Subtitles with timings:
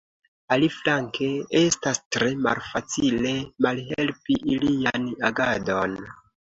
[0.55, 1.27] Aliflanke,
[1.59, 5.99] estas tre malfacile malhelpi ilian agadon.